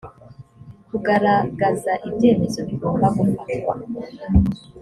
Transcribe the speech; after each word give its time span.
kugaragaza 0.89 1.93
ibyemezo 2.07 2.59
bigomba 2.67 3.07
gufatwa 3.17 3.73